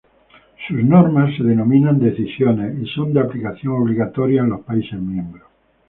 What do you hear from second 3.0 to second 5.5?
de aplicación obligatoria en los países miembros.